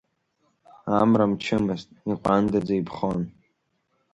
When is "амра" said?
0.99-1.25